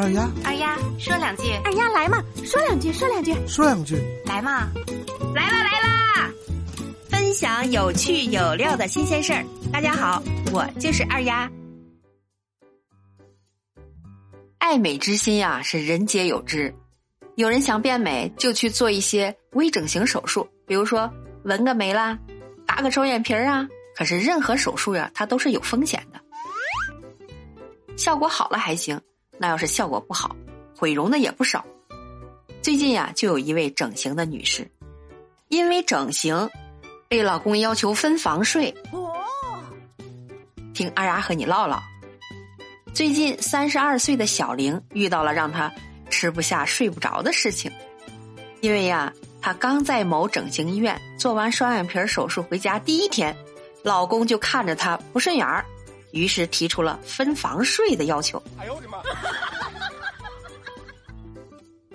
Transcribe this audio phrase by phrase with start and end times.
[0.00, 4.70] 二丫，二丫说两句，二丫来嘛，说两句，说两句，说两句，来嘛，
[5.34, 6.30] 来啦来啦！
[7.10, 9.44] 分享有趣有料的新鲜事儿。
[9.70, 10.22] 大家好，
[10.54, 11.50] 我就是二丫。
[14.56, 16.74] 爱美之心呀，是人皆有之。
[17.34, 21.12] 有人想变美，就去做一些微整形手术，比如说
[21.44, 22.18] 纹个眉啦，
[22.66, 23.68] 打个双眼皮儿啊。
[23.94, 26.18] 可是任何手术呀，它都是有风险的。
[27.98, 28.98] 效果好了还行，
[29.42, 30.36] 那要是效果不好，
[30.76, 31.64] 毁容的也不少。
[32.60, 34.70] 最近呀，就有一位整形的女士，
[35.48, 36.50] 因为整形，
[37.08, 38.74] 被老公要求分房睡。
[40.74, 41.82] 听二丫和你唠唠。
[42.92, 45.72] 最近三十二岁的小玲遇到了让她
[46.10, 47.72] 吃不下、睡不着的事情，
[48.60, 53.34] 因为呀，她刚在某整形医院做完双眼皮手术回家第一天，
[53.82, 55.64] 老公就看着她不顺眼儿。
[56.12, 58.42] 于是提出了分房睡的要求。
[58.58, 58.98] 哎呦我的妈！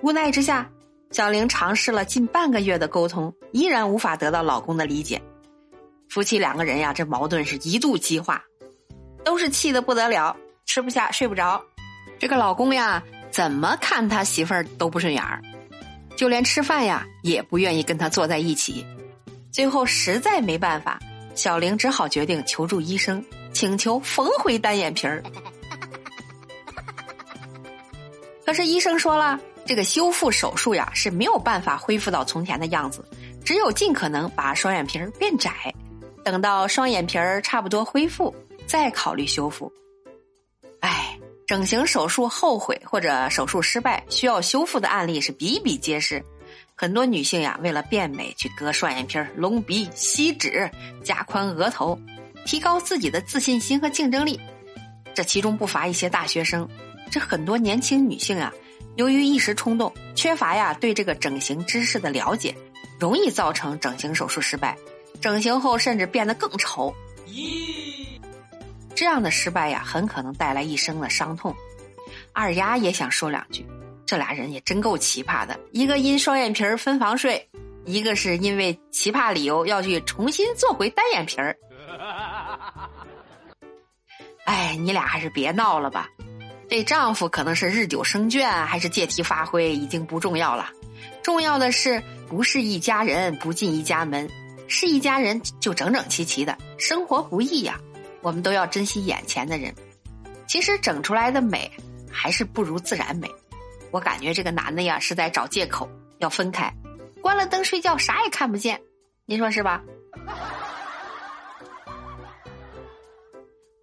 [0.00, 0.68] 无奈之下，
[1.10, 5.22] 小玲尝试了近半个月的沟通，依然无法得到老公的理解。
[6.08, 8.42] 夫妻两个人呀，这矛盾是一度激化，
[9.24, 10.36] 都是气得不得了，
[10.66, 11.62] 吃不下睡不着。
[12.18, 15.40] 这个老公呀，怎么看他媳妇儿都不顺眼儿，
[16.16, 18.84] 就连吃饭呀也不愿意跟他坐在一起。
[19.50, 20.98] 最后实在没办法，
[21.34, 23.24] 小玲只好决定求助医生。
[23.52, 25.22] 请求缝回单眼皮儿，
[28.44, 33.04] 可是医生说了，这个修复手术呀是没有办法恢复到从前的样子，
[33.44, 35.72] 只有尽可能把双眼皮儿变窄，
[36.24, 38.34] 等到双眼皮儿差不多恢复，
[38.66, 39.72] 再考虑修复。
[40.80, 46.20] 哎，整形手术后悔或者手术失败需要修复的案例是比比皆是，
[46.74, 50.68] 很多女性呀为了变美去割双眼皮儿、隆鼻、吸脂、
[51.04, 51.96] 加宽额头。
[52.44, 54.40] 提高自己的自信心和竞争力，
[55.14, 56.68] 这其中不乏一些大学生。
[57.10, 58.52] 这很多年轻女性啊，
[58.96, 62.54] 由于一时冲动，缺乏呀对这个整形知识的了解，
[62.98, 64.76] 容易造成整形手术失败，
[65.20, 66.94] 整形后甚至变得更丑。
[67.28, 68.06] 咦，
[68.94, 71.54] 这样的失败呀，很可能带来一生的伤痛。
[72.32, 73.66] 二丫也想说两句，
[74.06, 77.46] 这俩人也真够奇葩的，一个因双眼皮分房睡，
[77.84, 81.54] 一个是因为奇葩理由要去重新做回单眼皮儿。
[84.44, 86.08] 哎，你俩还是别闹了吧。
[86.68, 90.70] 这丈夫可能是日久生倦，还是借题发挥，已经不重要了。
[91.22, 94.28] 重要的是，不是一家人不进一家门，
[94.68, 96.56] 是一家人就整整齐齐的。
[96.78, 97.78] 生活不易呀，
[98.22, 99.74] 我们都要珍惜眼前的人。
[100.46, 101.70] 其实整出来的美，
[102.10, 103.28] 还是不如自然美。
[103.90, 105.88] 我感觉这个男的呀，是在找借口
[106.18, 106.72] 要分开，
[107.20, 108.80] 关了灯睡觉，啥也看不见。
[109.26, 109.82] 您说是吧？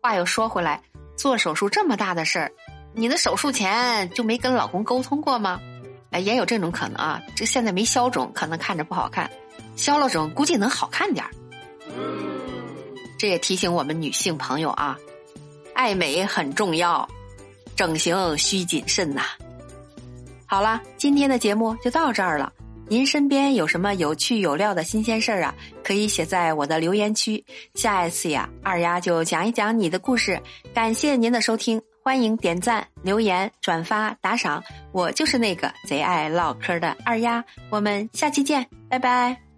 [0.01, 0.81] 话又说回来，
[1.17, 2.51] 做手术这么大的事儿，
[2.93, 5.59] 你的手术前就没跟老公沟通过吗？
[6.11, 7.21] 哎，也有这种可能啊。
[7.35, 9.27] 这现在没消肿，可能看着不好看；
[9.75, 11.31] 消了肿，估计能好看点儿。
[13.17, 14.97] 这也提醒我们女性朋友啊，
[15.73, 17.07] 爱美很重要，
[17.75, 19.23] 整形需谨慎呐。
[20.45, 22.51] 好了，今天的节目就到这儿了。
[22.89, 25.53] 您身边有什么有趣有料的新鲜事儿啊？
[25.83, 27.43] 可以写在我的留言区。
[27.75, 30.41] 下一次呀，二丫就讲一讲你的故事。
[30.73, 34.63] 感谢您的收听，欢迎点赞、留言、转发、打赏。
[34.91, 39.48] 我就是那个贼爱唠嗑的二丫，我们下期见，拜拜。